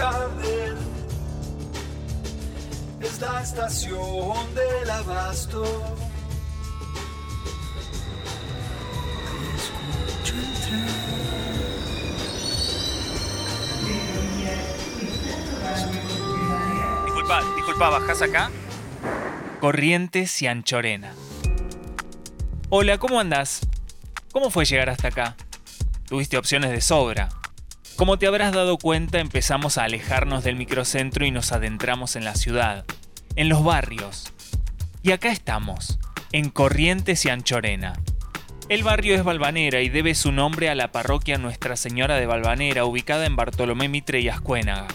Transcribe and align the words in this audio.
Garden 0.00 0.78
es 3.02 3.20
la 3.20 3.42
estación 3.42 4.54
del 4.54 4.90
abasto. 4.90 5.62
Escucho 9.56 10.34
el. 10.36 11.10
Disculpa, 17.04 17.42
disculpa, 17.56 17.90
¿bajás 17.90 18.22
acá? 18.22 18.50
Corrientes 19.60 20.40
y 20.40 20.46
Anchorena. 20.46 21.12
Hola, 22.70 22.96
¿cómo 22.96 23.20
andás? 23.20 23.60
¿Cómo 24.32 24.48
fue 24.48 24.64
llegar 24.64 24.88
hasta 24.88 25.08
acá? 25.08 25.36
Tuviste 26.08 26.38
opciones 26.38 26.70
de 26.70 26.80
sobra. 26.80 27.28
Como 28.00 28.18
te 28.18 28.26
habrás 28.26 28.54
dado 28.54 28.78
cuenta, 28.78 29.18
empezamos 29.20 29.76
a 29.76 29.84
alejarnos 29.84 30.42
del 30.42 30.56
microcentro 30.56 31.26
y 31.26 31.30
nos 31.30 31.52
adentramos 31.52 32.16
en 32.16 32.24
la 32.24 32.34
ciudad, 32.34 32.86
en 33.36 33.50
los 33.50 33.62
barrios. 33.62 34.32
Y 35.02 35.12
acá 35.12 35.30
estamos, 35.30 35.98
en 36.32 36.48
Corrientes 36.48 37.26
y 37.26 37.28
Anchorena. 37.28 38.00
El 38.70 38.84
barrio 38.84 39.14
es 39.14 39.22
Balvanera 39.22 39.82
y 39.82 39.90
debe 39.90 40.14
su 40.14 40.32
nombre 40.32 40.70
a 40.70 40.74
la 40.74 40.92
parroquia 40.92 41.36
Nuestra 41.36 41.76
Señora 41.76 42.14
de 42.14 42.24
Balvanera, 42.24 42.86
ubicada 42.86 43.26
en 43.26 43.36
Bartolomé 43.36 43.90
Mitre 43.90 44.20
y 44.20 44.30
Ascuénaga. 44.30 44.88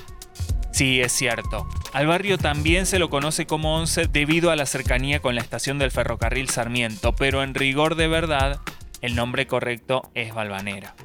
Sí, 0.71 0.99
es 0.99 1.11
cierto. 1.11 1.69
Al 1.93 2.07
barrio 2.07 2.39
también 2.39 2.87
se 2.87 2.97
lo 2.97 3.11
conoce 3.11 3.45
como 3.45 3.77
Once 3.77 4.07
debido 4.07 4.49
a 4.49 4.55
la 4.55 4.65
cercanía 4.65 5.19
con 5.19 5.35
la 5.35 5.41
estación 5.41 5.77
del 5.77 5.91
ferrocarril 5.91 6.49
Sarmiento, 6.49 7.13
pero 7.13 7.43
en 7.43 7.53
rigor 7.53 7.93
de 7.93 8.07
verdad, 8.07 8.61
el 9.01 9.13
nombre 9.13 9.45
correcto 9.45 10.09
es 10.15 10.33
Balvanera. 10.33 10.95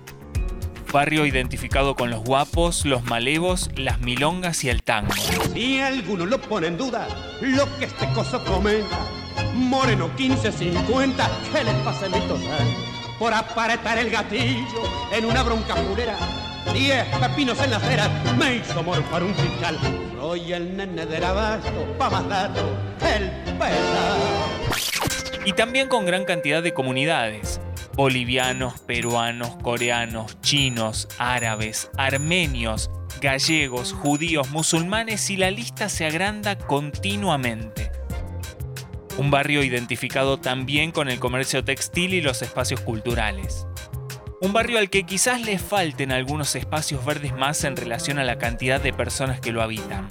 Barrio 0.92 1.24
identificado 1.24 1.94
con 1.94 2.10
los 2.10 2.24
guapos, 2.24 2.84
los 2.84 3.04
malevos, 3.04 3.70
las 3.76 4.00
milongas 4.00 4.64
y 4.64 4.70
el 4.70 4.82
tango. 4.82 5.12
Si 5.52 5.78
alguno 5.78 6.26
lo 6.26 6.40
pone 6.40 6.66
en 6.66 6.76
duda, 6.76 7.06
lo 7.40 7.78
que 7.78 7.84
este 7.84 8.08
coso 8.12 8.44
comenta, 8.44 8.98
Moreno 9.54 10.08
1550, 10.08 11.30
¿qué 11.52 11.64
le 11.64 11.72
pasa 11.84 12.06
total? 12.08 12.66
Por 13.20 13.32
aparetar 13.32 13.98
el 13.98 14.10
gatillo 14.10 14.82
en 15.12 15.26
una 15.26 15.44
bronca 15.44 15.76
purera, 15.76 16.16
diez 16.74 17.06
pepinos 17.20 17.62
en 17.62 17.70
la 17.70 17.76
acera, 17.76 18.08
me 18.36 18.56
hizo 18.56 18.82
morfar 18.82 19.22
un 19.22 19.34
fiscal. 19.34 19.78
Soy 20.18 20.52
el 20.52 20.76
nene 20.76 21.06
del 21.06 21.22
abasto, 21.22 21.94
pa' 21.98 22.10
más 22.10 22.28
datos, 22.28 22.64
el 23.00 23.30
peta. 23.58 24.16
Y 25.44 25.52
también 25.52 25.88
con 25.88 26.04
gran 26.04 26.24
cantidad 26.24 26.62
de 26.62 26.74
comunidades. 26.74 27.60
Bolivianos, 28.00 28.80
peruanos, 28.80 29.56
coreanos, 29.56 30.40
chinos, 30.40 31.06
árabes, 31.18 31.90
armenios, 31.98 32.90
gallegos, 33.20 33.92
judíos, 33.92 34.48
musulmanes 34.48 35.28
y 35.28 35.36
la 35.36 35.50
lista 35.50 35.90
se 35.90 36.06
agranda 36.06 36.56
continuamente. 36.56 37.92
Un 39.18 39.30
barrio 39.30 39.62
identificado 39.62 40.40
también 40.40 40.92
con 40.92 41.10
el 41.10 41.20
comercio 41.20 41.62
textil 41.62 42.14
y 42.14 42.22
los 42.22 42.40
espacios 42.40 42.80
culturales. 42.80 43.66
Un 44.40 44.54
barrio 44.54 44.78
al 44.78 44.88
que 44.88 45.04
quizás 45.04 45.42
le 45.42 45.58
falten 45.58 46.10
algunos 46.10 46.56
espacios 46.56 47.04
verdes 47.04 47.34
más 47.34 47.64
en 47.64 47.76
relación 47.76 48.18
a 48.18 48.24
la 48.24 48.38
cantidad 48.38 48.80
de 48.80 48.94
personas 48.94 49.40
que 49.40 49.52
lo 49.52 49.60
habitan. 49.60 50.08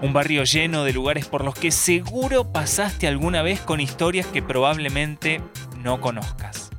Un 0.00 0.14
barrio 0.14 0.44
lleno 0.44 0.82
de 0.84 0.94
lugares 0.94 1.26
por 1.26 1.44
los 1.44 1.56
que 1.56 1.72
seguro 1.72 2.54
pasaste 2.54 3.06
alguna 3.06 3.42
vez 3.42 3.60
con 3.60 3.80
historias 3.80 4.26
que 4.28 4.40
probablemente 4.40 5.42
no 5.76 6.00
conozcas. 6.00 6.71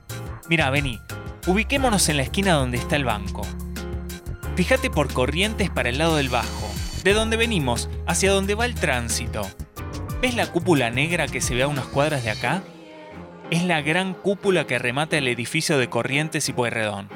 Mira, 0.49 0.69
vení, 0.69 0.99
ubiquémonos 1.47 2.09
en 2.09 2.17
la 2.17 2.23
esquina 2.23 2.53
donde 2.53 2.77
está 2.77 2.95
el 2.95 3.05
banco. 3.05 3.43
Fíjate 4.55 4.89
por 4.89 5.11
corrientes 5.11 5.69
para 5.69 5.89
el 5.89 5.97
lado 5.97 6.17
del 6.17 6.29
bajo, 6.29 6.69
de 7.03 7.13
donde 7.13 7.37
venimos, 7.37 7.89
hacia 8.07 8.31
donde 8.31 8.55
va 8.55 8.65
el 8.65 8.75
tránsito. 8.75 9.47
¿Ves 10.21 10.35
la 10.35 10.51
cúpula 10.51 10.89
negra 10.89 11.27
que 11.27 11.41
se 11.41 11.55
ve 11.55 11.63
a 11.63 11.67
unas 11.67 11.85
cuadras 11.85 12.23
de 12.23 12.31
acá? 12.31 12.61
Es 13.51 13.63
la 13.63 13.81
gran 13.81 14.13
cúpula 14.13 14.67
que 14.67 14.79
remata 14.79 15.17
el 15.17 15.27
edificio 15.27 15.77
de 15.77 15.89
Corrientes 15.89 16.47
y 16.49 16.53
Pueyrredón. 16.53 17.09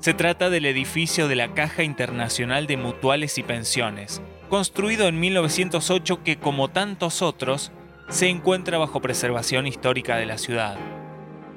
Se 0.00 0.12
trata 0.12 0.50
del 0.50 0.66
edificio 0.66 1.28
de 1.28 1.36
la 1.36 1.54
Caja 1.54 1.82
Internacional 1.82 2.66
de 2.66 2.76
Mutuales 2.76 3.38
y 3.38 3.42
Pensiones, 3.42 4.20
construido 4.48 5.08
en 5.08 5.18
1908 5.18 6.22
que, 6.22 6.38
como 6.38 6.68
tantos 6.68 7.22
otros, 7.22 7.72
se 8.08 8.28
encuentra 8.28 8.78
bajo 8.78 9.00
preservación 9.00 9.66
histórica 9.66 10.16
de 10.16 10.26
la 10.26 10.38
ciudad. 10.38 10.76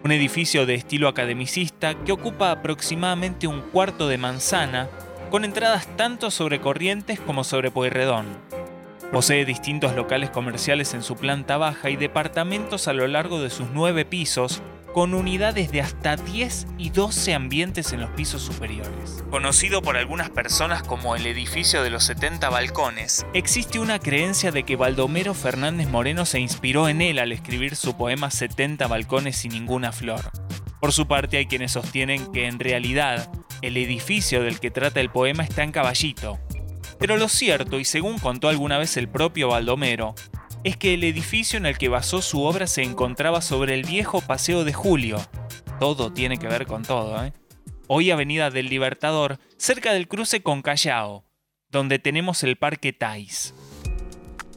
Un 0.04 0.12
edificio 0.12 0.66
de 0.66 0.76
estilo 0.76 1.08
academicista 1.08 1.96
que 1.96 2.12
ocupa 2.12 2.52
aproximadamente 2.52 3.48
un 3.48 3.62
cuarto 3.62 4.08
de 4.08 4.18
manzana, 4.18 4.88
con 5.30 5.44
entradas 5.44 5.88
tanto 5.98 6.32
sobre 6.32 6.62
Corrientes 6.62 7.20
como 7.20 7.44
sobre 7.44 7.72
Pueyrredón. 7.72 8.26
Posee 9.12 9.44
distintos 9.44 9.96
locales 9.96 10.30
comerciales 10.30 10.94
en 10.94 11.02
su 11.02 11.16
planta 11.16 11.58
baja 11.58 11.90
y 11.90 11.96
departamentos 11.96 12.88
a 12.88 12.94
lo 12.94 13.08
largo 13.08 13.42
de 13.42 13.50
sus 13.50 13.68
nueve 13.74 14.06
pisos, 14.06 14.62
con 14.98 15.14
unidades 15.14 15.72
de 15.72 15.80
hasta 15.80 16.16
10 16.16 16.70
y 16.80 16.90
12 16.90 17.36
ambientes 17.36 17.94
en 17.94 18.02
los 18.02 18.10
pisos 18.10 18.42
superiores. 18.42 19.24
Conocido 19.30 19.84
por 19.84 19.96
algunas 19.96 20.32
personas 20.32 20.82
como 20.82 21.16
el 21.16 21.28
edificio 21.28 21.84
de 21.84 21.92
los 21.92 22.04
70 22.06 22.50
balcones, 22.50 23.24
existe 23.36 23.78
una 23.78 24.00
creencia 24.00 24.52
de 24.52 24.64
que 24.64 24.76
Baldomero 24.76 25.36
Fernández 25.36 25.88
Moreno 25.88 26.26
se 26.26 26.40
inspiró 26.40 26.90
en 26.90 27.04
él 27.04 27.20
al 27.20 27.32
escribir 27.32 27.76
su 27.76 27.96
poema 27.96 28.32
70 28.32 28.88
balcones 28.88 29.38
sin 29.38 29.52
ninguna 29.52 29.92
flor. 29.92 30.32
Por 30.82 30.92
su 30.92 31.08
parte 31.08 31.38
hay 31.38 31.46
quienes 31.46 31.74
sostienen 31.74 32.32
que 32.32 32.48
en 32.48 32.58
realidad 32.58 33.30
el 33.62 33.78
edificio 33.78 34.42
del 34.42 34.60
que 34.60 34.72
trata 34.72 35.00
el 35.00 35.12
poema 35.12 35.44
está 35.44 35.62
en 35.62 35.74
Caballito, 35.74 36.40
pero 36.98 37.18
lo 37.18 37.30
cierto, 37.30 37.80
y 37.80 37.86
según 37.86 38.18
contó 38.18 38.50
alguna 38.50 38.80
vez 38.80 38.98
el 38.98 39.08
propio 39.08 39.50
Baldomero, 39.50 40.16
es 40.68 40.76
que 40.76 40.94
el 40.94 41.06
edificio 41.06 41.56
en 41.56 41.66
el 41.66 41.78
que 41.78 41.88
basó 41.88 42.22
su 42.22 42.44
obra 42.44 42.68
se 42.68 42.84
encontraba 42.84 43.42
sobre 43.42 43.74
el 43.74 43.84
viejo 43.84 44.20
Paseo 44.20 44.66
de 44.66 44.74
Julio. 44.74 45.18
Todo 45.80 46.12
tiene 46.12 46.38
que 46.38 46.48
ver 46.48 46.68
con 46.68 46.84
todo, 46.84 47.24
¿eh? 47.24 47.32
Hoy 47.88 48.12
Avenida 48.12 48.50
del 48.52 48.68
Libertador, 48.68 49.40
cerca 49.56 49.94
del 49.94 50.10
cruce 50.10 50.44
con 50.44 50.62
Callao, 50.62 51.24
donde 51.70 52.00
tenemos 52.00 52.44
el 52.44 52.58
Parque 52.58 52.92
Tais. 52.92 53.54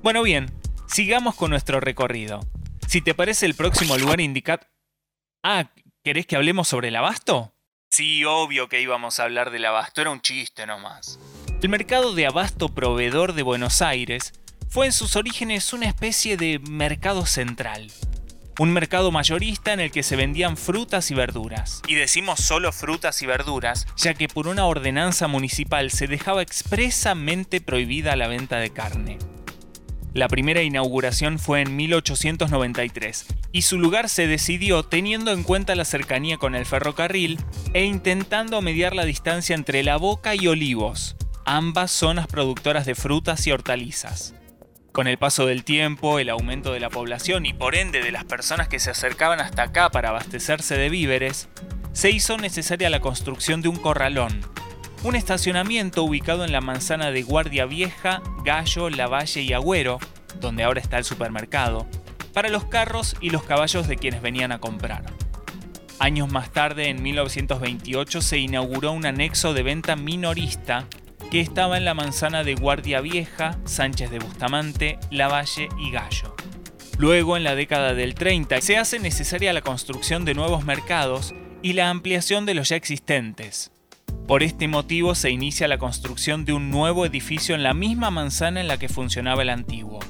Bueno, 0.03 0.25
bien, 0.25 0.51
sigamos 0.89 1.37
con 1.37 1.51
nuestro 1.51 1.79
recorrido. 1.79 2.41
Si 2.89 3.01
te 3.01 3.15
parece 3.15 3.47
el 3.47 3.55
próximo 3.55 3.97
lugar 3.97 4.21
indicado... 4.21 4.67
Ah, 5.45 5.71
¿querés 6.03 6.27
que 6.27 6.35
hablemos 6.35 6.67
sobre 6.67 6.89
el 6.89 6.97
abasto? 6.97 7.55
Sí, 7.89 8.25
obvio 8.25 8.69
que 8.69 8.81
íbamos 8.81 9.21
a 9.21 9.25
hablar 9.25 9.53
del 9.53 9.65
abasto, 9.65 10.01
era 10.01 10.11
un 10.11 10.23
chiste 10.23 10.67
nomás. 10.67 11.21
El 11.63 11.69
mercado 11.69 12.15
de 12.15 12.27
abasto 12.27 12.69
proveedor 12.69 13.35
de 13.35 13.45
Buenos 13.45 13.81
Aires 13.81 14.33
fue 14.71 14.87
en 14.87 14.93
sus 14.93 15.17
orígenes 15.17 15.73
una 15.73 15.87
especie 15.87 16.37
de 16.37 16.61
mercado 16.61 17.27
central. 17.27 17.91
Un 18.61 18.73
mercado 18.73 19.11
mayorista 19.11 19.73
en 19.73 19.81
el 19.81 19.91
que 19.91 20.05
se 20.05 20.15
vendían 20.15 20.57
frutas 20.57 21.11
y 21.11 21.15
verduras. 21.15 21.83
Y 21.89 21.97
decimos 21.97 22.39
solo 22.39 22.71
frutas 22.71 23.21
y 23.23 23.27
verduras, 23.27 23.89
ya 23.97 24.15
que 24.15 24.29
por 24.29 24.47
una 24.47 24.67
ordenanza 24.67 25.27
municipal 25.27 25.91
se 25.91 26.07
dejaba 26.07 26.43
expresamente 26.43 27.61
prohibida 27.61 28.15
la 28.15 28.29
venta 28.29 28.59
de 28.59 28.71
carne. 28.71 29.19
La 30.15 30.29
primera 30.29 30.63
inauguración 30.63 31.41
fue 31.41 31.63
en 31.63 31.75
1893 31.75 33.27
y 33.51 33.63
su 33.63 33.79
lugar 33.79 34.09
se 34.09 34.29
decidió 34.29 34.85
teniendo 34.85 35.33
en 35.33 35.43
cuenta 35.43 35.75
la 35.75 35.85
cercanía 35.85 36.37
con 36.37 36.55
el 36.55 36.67
ferrocarril 36.67 37.41
e 37.75 37.85
intentando 37.85 38.61
mediar 38.61 38.95
la 38.95 39.05
distancia 39.05 39.57
entre 39.57 39.83
La 39.83 39.97
Boca 39.97 40.37
y 40.37 40.47
Olivos, 40.47 41.17
ambas 41.45 41.91
zonas 41.91 42.29
productoras 42.29 42.87
de 42.87 42.95
frutas 42.95 43.47
y 43.49 43.53
hortalizas. 43.53 44.35
Con 44.93 45.07
el 45.07 45.19
paso 45.19 45.47
del 45.47 45.63
tiempo, 45.63 46.19
el 46.19 46.29
aumento 46.31 46.73
de 46.73 46.81
la 46.81 46.91
población 46.91 47.47
y 47.47 47.53
por 47.53 47.77
ende 47.77 48.03
de 48.03 48.11
las 48.11 48.25
personas 48.25 48.67
que 48.67 48.81
se 48.81 48.91
acercaban 48.91 49.41
hasta 49.41 49.63
acá 49.63 49.91
para 49.91 50.09
abastecerse 50.09 50.77
de 50.77 50.89
víveres, 50.89 51.49
se 51.93 52.11
hizo 52.11 52.37
necesaria 52.39 52.91
la 52.91 53.01
construcción 53.01 53.63
de 53.63 53.69
un 53.69 53.77
corralón, 53.77 54.41
un 55.05 55.15
estacionamiento 55.15 56.03
ubicado 56.03 56.45
en 56.45 56.51
la 56.51 56.61
manzana 56.61 57.13
de 57.13 57.23
Guardia 57.23 57.67
Vieja, 57.67 58.21
Gallo, 58.45 58.91
Lavalle 58.91 59.43
y 59.43 59.53
Agüero, 59.53 60.01
donde 60.41 60.65
ahora 60.65 60.81
está 60.81 60.99
el 60.99 61.05
supermercado, 61.05 61.87
para 62.33 62.49
los 62.49 62.65
carros 62.65 63.17
y 63.21 63.31
los 63.31 63.45
caballos 63.45 63.87
de 63.87 63.97
quienes 63.97 64.23
venían 64.23 64.51
a 64.51 64.59
comprar. 64.59 65.05
Años 66.01 66.33
más 66.33 66.51
tarde, 66.51 66.89
en 66.89 67.03
1928, 67.03 68.23
se 68.23 68.39
inauguró 68.39 68.91
un 68.93 69.07
anexo 69.07 69.55
de 69.55 69.63
venta 69.63 69.95
minorista 69.97 70.87
que 71.31 71.41
estaba 71.41 71.77
en 71.77 71.85
la 71.85 71.95
manzana 71.95 72.43
de 72.43 72.57
Guardia 72.57 73.01
Vieja, 73.01 73.57
Sánchez 73.65 74.11
de 74.11 74.19
Bustamante, 74.19 74.99
Lavalle 75.11 75.69
y 75.79 75.93
Gallo. 75.93 76.35
Luego, 76.99 77.37
en 77.37 77.45
la 77.45 77.55
década 77.55 77.95
del 77.95 78.15
30, 78.15 78.61
se 78.61 78.77
hace 78.77 78.99
necesaria 78.99 79.53
la 79.53 79.63
construcción 79.63 80.25
de 80.25 80.35
nuevos 80.35 80.65
mercados 80.65 81.35
y 81.63 81.75
la 81.75 81.89
ampliación 81.89 82.47
de 82.47 82.55
los 82.55 82.69
ya 82.69 82.77
existentes. 82.77 83.71
Por 84.27 84.43
este 84.43 84.69
motivo 84.69 85.15
se 85.15 85.31
inicia 85.31 85.69
la 85.69 85.79
construcción 85.79 86.45
de 86.45 86.53
un 86.53 86.71
nuevo 86.71 87.07
edificio 87.07 87.55
en 87.55 87.63
la 87.63 87.75
misma 87.75 88.11
manzana 88.11 88.61
en 88.61 88.69
la 88.69 88.79
que 88.79 88.89
funcionaba 88.89 89.43
el 89.43 89.51
antiguo. 89.51 90.01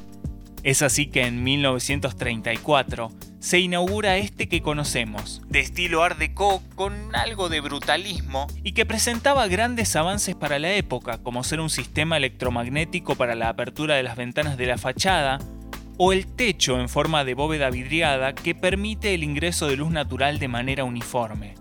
Es 0.62 0.82
así 0.82 1.06
que 1.06 1.26
en 1.26 1.42
1934 1.42 3.10
se 3.38 3.60
inaugura 3.60 4.18
este 4.18 4.46
que 4.46 4.60
conocemos, 4.60 5.40
de 5.48 5.60
estilo 5.60 6.02
Art 6.02 6.18
Deco 6.18 6.62
con 6.74 7.16
algo 7.16 7.48
de 7.48 7.62
brutalismo 7.62 8.46
y 8.62 8.72
que 8.72 8.84
presentaba 8.84 9.46
grandes 9.46 9.96
avances 9.96 10.34
para 10.34 10.58
la 10.58 10.74
época, 10.74 11.22
como 11.22 11.44
ser 11.44 11.60
un 11.60 11.70
sistema 11.70 12.18
electromagnético 12.18 13.14
para 13.14 13.34
la 13.34 13.48
apertura 13.48 13.94
de 13.94 14.02
las 14.02 14.16
ventanas 14.16 14.58
de 14.58 14.66
la 14.66 14.76
fachada, 14.76 15.38
o 15.96 16.12
el 16.12 16.26
techo 16.26 16.78
en 16.78 16.90
forma 16.90 17.24
de 17.24 17.32
bóveda 17.32 17.70
vidriada 17.70 18.34
que 18.34 18.54
permite 18.54 19.14
el 19.14 19.24
ingreso 19.24 19.66
de 19.66 19.76
luz 19.76 19.90
natural 19.90 20.38
de 20.38 20.48
manera 20.48 20.84
uniforme. 20.84 21.54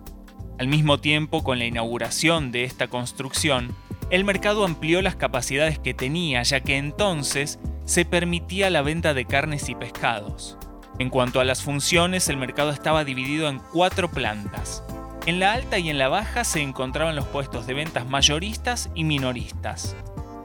Al 0.57 0.68
mismo 0.68 1.00
tiempo, 1.00 1.42
con 1.42 1.57
la 1.60 1.66
inauguración 1.66 2.52
de 2.52 2.66
esta 2.66 2.88
construcción, 2.88 3.74
el 4.12 4.25
mercado 4.25 4.66
amplió 4.66 5.02
las 5.02 5.16
capacidades 5.16 5.80
que 5.80 5.94
tenía, 5.94 6.44
ya 6.44 6.60
que 6.60 6.78
entonces 6.78 7.60
se 7.89 8.06
permitía 8.06 8.69
la 8.69 8.83
venta 8.83 9.15
de 9.15 9.25
carnes 9.25 9.68
y 9.68 9.74
pescados. 9.74 10.59
En 11.00 11.09
cuanto 11.09 11.39
a 11.39 11.44
las 11.44 11.63
funciones, 11.63 12.30
el 12.30 12.38
mercado 12.38 12.69
estaba 12.69 13.03
dividido 13.03 13.50
en 13.50 13.57
cuatro 13.74 14.12
plantas. 14.12 14.83
En 15.25 15.39
la 15.39 15.53
alta 15.53 15.80
y 15.80 15.89
en 15.89 15.97
la 15.97 16.07
baja 16.07 16.44
se 16.44 16.62
encontraban 16.62 17.15
los 17.15 17.25
puestos 17.25 17.65
de 17.65 17.74
ventas 17.74 18.07
mayoristas 18.07 18.91
y 18.94 19.06
minoristas. 19.06 19.95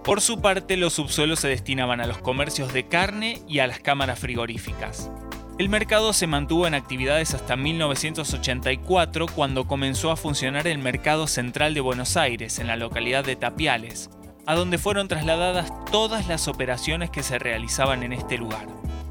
Por 0.05 0.23
su 0.23 0.41
parte, 0.41 0.79
los 0.79 0.95
subsuelos 0.95 1.39
se 1.41 1.49
destinaban 1.49 2.01
a 2.01 2.07
los 2.07 2.17
comercios 2.17 2.73
de 2.73 2.89
carne 2.89 3.43
y 3.47 3.59
a 3.59 3.67
las 3.67 3.81
cámaras 3.81 4.21
frigoríficas. 4.21 5.11
El 5.59 5.69
mercado 5.69 6.15
se 6.15 6.27
mantuvo 6.27 6.67
en 6.67 6.73
actividades 6.73 7.35
hasta 7.35 7.57
1984 7.57 9.27
cuando 9.27 9.67
comenzó 9.67 10.11
a 10.11 10.17
funcionar 10.17 10.67
el 10.67 10.79
Mercado 10.79 11.27
Central 11.27 11.75
de 11.75 11.83
Buenos 11.83 12.17
Aires 12.17 12.59
en 12.59 12.69
la 12.69 12.77
localidad 12.77 13.23
de 13.23 13.37
Tapiales, 13.37 14.09
a 14.47 14.55
donde 14.55 14.79
fueron 14.79 15.09
trasladadas 15.09 15.73
todas 15.91 16.27
las 16.27 16.49
operaciones 16.49 17.11
que 17.11 17.23
se 17.23 17.39
realizaban 17.39 18.03
en 18.03 18.13
este 18.13 18.39
lugar. 18.39 18.67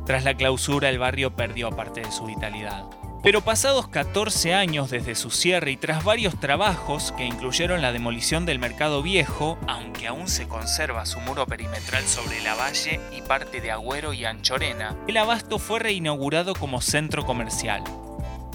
Tras 0.06 0.24
la 0.24 0.36
clausura 0.36 0.90
el 0.90 1.00
barrio 1.00 1.36
perdió 1.36 1.72
parte 1.72 2.02
de 2.02 2.12
su 2.12 2.26
vitalidad. 2.26 2.86
Pero 3.24 3.40
pasados 3.40 3.88
14 3.88 4.54
años 4.54 4.90
desde 4.90 5.16
su 5.16 5.30
cierre 5.30 5.72
y 5.72 5.78
tras 5.78 6.04
varios 6.04 6.38
trabajos 6.42 7.14
que 7.14 7.26
incluyeron 7.26 7.82
la 7.82 7.94
demolición 7.94 8.46
del 8.46 8.60
mercado 8.60 9.02
viejo, 9.02 9.58
aunque 9.66 10.08
aún 10.08 10.28
se 10.28 10.50
conserva 10.50 11.06
su 11.06 11.22
muro 11.22 11.46
perimetral 11.48 12.04
sobre 12.04 12.42
la 12.42 12.56
valle 12.56 13.00
y 13.16 13.22
parte 13.22 13.62
de 13.62 13.72
Agüero 13.72 14.12
y 14.12 14.26
Anchorena, 14.26 14.98
el 15.08 15.16
abasto 15.16 15.58
fue 15.58 15.80
reinaugurado 15.80 16.54
como 16.54 16.82
centro 16.82 17.26
comercial. 17.26 17.82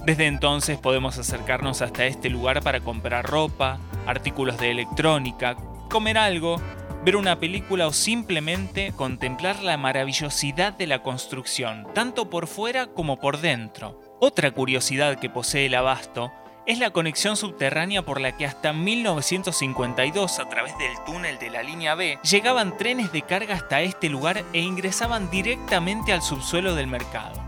Desde 0.04 0.26
entonces 0.26 0.76
podemos 0.76 1.16
acercarnos 1.16 1.80
hasta 1.80 2.04
este 2.04 2.28
lugar 2.28 2.62
para 2.62 2.80
comprar 2.80 3.24
ropa, 3.24 3.78
artículos 4.06 4.58
de 4.58 4.70
electrónica, 4.70 5.56
comer 5.88 6.18
algo 6.18 6.60
ver 7.04 7.16
una 7.16 7.38
película 7.38 7.86
o 7.86 7.92
simplemente 7.92 8.92
contemplar 8.96 9.62
la 9.62 9.76
maravillosidad 9.76 10.72
de 10.72 10.86
la 10.86 11.02
construcción, 11.02 11.86
tanto 11.94 12.28
por 12.28 12.46
fuera 12.46 12.86
como 12.86 13.18
por 13.18 13.40
dentro. 13.40 14.00
Otra 14.20 14.50
curiosidad 14.50 15.18
que 15.18 15.30
posee 15.30 15.66
el 15.66 15.74
abasto 15.74 16.32
es 16.66 16.78
la 16.78 16.90
conexión 16.90 17.36
subterránea 17.36 18.02
por 18.02 18.20
la 18.20 18.36
que 18.36 18.44
hasta 18.44 18.74
1952, 18.74 20.38
a 20.38 20.48
través 20.50 20.76
del 20.76 20.92
túnel 21.06 21.38
de 21.38 21.48
la 21.48 21.62
línea 21.62 21.94
B, 21.94 22.18
llegaban 22.28 22.76
trenes 22.76 23.10
de 23.10 23.22
carga 23.22 23.54
hasta 23.54 23.80
este 23.80 24.10
lugar 24.10 24.44
e 24.52 24.60
ingresaban 24.60 25.30
directamente 25.30 26.12
al 26.12 26.20
subsuelo 26.20 26.74
del 26.74 26.88
mercado. 26.88 27.42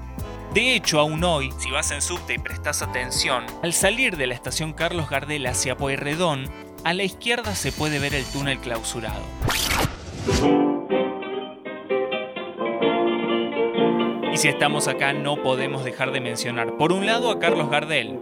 De 0.55 0.75
hecho, 0.75 0.99
aún 0.99 1.23
hoy, 1.23 1.53
si 1.59 1.71
vas 1.71 1.91
en 1.91 2.03
subte 2.03 2.35
y 2.35 2.39
prestas 2.39 2.83
atención, 2.83 3.45
al 3.63 3.73
salir 3.73 4.17
de 4.17 4.27
la 4.27 4.35
estación 4.35 4.73
Carlos 4.73 5.09
Gardel 5.09 5.47
hacia 5.47 5.77
Pueyrredón, 5.77 6.51
a 6.85 6.94
la 6.94 7.03
izquierda 7.03 7.55
se 7.55 7.73
puede 7.73 7.99
ver 7.99 8.15
el 8.15 8.25
túnel 8.25 8.59
clausurado. 8.59 9.23
Y 14.32 14.37
si 14.37 14.47
estamos 14.47 14.87
acá 14.87 15.12
no 15.12 15.43
podemos 15.43 15.85
dejar 15.85 16.12
de 16.12 16.21
mencionar, 16.21 16.77
por 16.77 16.93
un 16.93 17.05
lado, 17.05 17.31
a 17.31 17.41
Carlos 17.41 17.69
Gardel, 17.69 18.21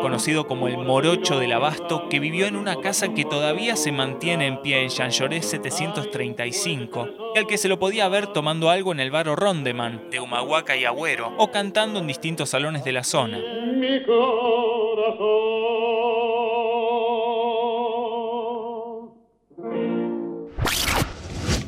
conocido 0.00 0.46
como 0.46 0.68
el 0.68 0.78
morocho 0.78 1.38
del 1.38 1.52
abasto, 1.52 2.08
que 2.08 2.18
vivió 2.18 2.46
en 2.46 2.56
una 2.56 2.76
casa 2.76 3.12
que 3.12 3.26
todavía 3.26 3.76
se 3.76 3.92
mantiene 3.92 4.46
en 4.46 4.62
pie 4.62 4.82
en 4.82 4.88
Chanchoré 4.88 5.42
735, 5.42 7.08
y 7.34 7.38
al 7.38 7.46
que 7.46 7.58
se 7.58 7.68
lo 7.68 7.78
podía 7.78 8.08
ver 8.08 8.28
tomando 8.28 8.70
algo 8.70 8.90
en 8.92 9.00
el 9.00 9.10
bar 9.10 9.26
Rondeman, 9.26 10.08
de 10.10 10.18
Humahuaca 10.18 10.74
y 10.74 10.86
Agüero, 10.86 11.34
o 11.36 11.50
cantando 11.50 12.00
en 12.00 12.06
distintos 12.06 12.48
salones 12.48 12.84
de 12.84 12.92
la 12.92 13.04
zona. 13.04 13.38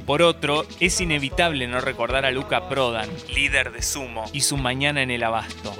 Por 0.06 0.20
otro, 0.20 0.66
es 0.80 1.00
inevitable 1.00 1.66
no 1.66 1.80
recordar 1.80 2.26
a 2.26 2.30
Luca 2.30 2.68
Prodan, 2.68 3.08
líder 3.34 3.72
de 3.72 3.80
Sumo, 3.80 4.24
y 4.34 4.42
su 4.42 4.58
mañana 4.58 5.00
en 5.02 5.10
el 5.10 5.22
abasto. 5.22 5.74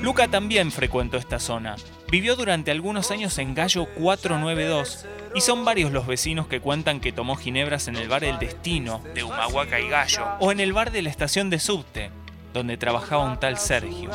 Luca 0.00 0.28
también 0.28 0.70
frecuentó 0.70 1.16
esta 1.16 1.40
zona. 1.40 1.74
Vivió 2.08 2.36
durante 2.36 2.70
algunos 2.70 3.10
años 3.10 3.36
en 3.38 3.54
Gallo 3.54 3.86
492 3.96 5.06
y 5.34 5.40
son 5.40 5.64
varios 5.64 5.90
los 5.90 6.06
vecinos 6.06 6.46
que 6.46 6.60
cuentan 6.60 7.00
que 7.00 7.10
tomó 7.10 7.36
ginebras 7.36 7.88
en 7.88 7.96
el 7.96 8.08
bar 8.08 8.22
El 8.22 8.38
Destino 8.38 9.02
de 9.14 9.24
Humahuaca 9.24 9.80
y 9.80 9.88
Gallo 9.88 10.22
o 10.38 10.52
en 10.52 10.60
el 10.60 10.72
bar 10.72 10.92
de 10.92 11.02
la 11.02 11.10
estación 11.10 11.50
de 11.50 11.58
subte, 11.58 12.10
donde 12.52 12.76
trabajaba 12.76 13.24
un 13.24 13.40
tal 13.40 13.58
Sergio. 13.58 14.10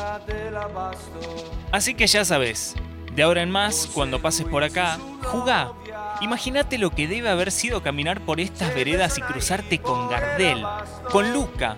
Así 1.70 1.94
que 1.94 2.06
ya 2.06 2.24
sabes, 2.24 2.76
de 3.14 3.22
ahora 3.24 3.42
en 3.42 3.50
más, 3.50 3.90
cuando 3.92 4.22
pases 4.22 4.46
por 4.46 4.62
acá, 4.62 4.98
jugá 5.24 5.72
Imagínate 6.20 6.78
lo 6.78 6.90
que 6.90 7.06
debe 7.06 7.28
haber 7.28 7.52
sido 7.52 7.82
caminar 7.82 8.20
por 8.20 8.40
estas 8.40 8.74
veredas 8.74 9.18
y 9.18 9.22
cruzarte 9.22 9.78
con 9.78 10.08
Gardel, 10.08 10.64
con 11.10 11.32
Luca, 11.32 11.76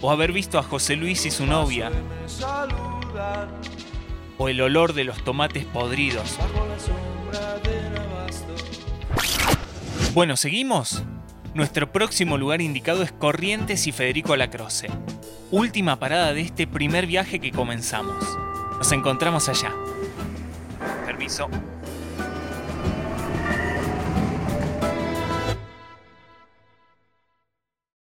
o 0.00 0.10
haber 0.10 0.32
visto 0.32 0.58
a 0.58 0.62
José 0.62 0.96
Luis 0.96 1.24
y 1.26 1.30
su 1.30 1.46
novia, 1.46 1.90
o 4.36 4.48
el 4.48 4.60
olor 4.60 4.94
de 4.94 5.04
los 5.04 5.22
tomates 5.22 5.64
podridos. 5.64 6.38
Bueno, 10.12 10.36
¿seguimos? 10.36 11.04
Nuestro 11.54 11.92
próximo 11.92 12.36
lugar 12.36 12.60
indicado 12.60 13.02
es 13.02 13.12
Corrientes 13.12 13.86
y 13.86 13.92
Federico 13.92 14.36
Lacroce. 14.36 14.88
Última 15.50 15.98
parada 15.98 16.32
de 16.32 16.42
este 16.42 16.66
primer 16.66 17.06
viaje 17.06 17.40
que 17.40 17.52
comenzamos. 17.52 18.24
Nos 18.76 18.92
encontramos 18.92 19.48
allá. 19.48 19.72
Permiso. 21.06 21.48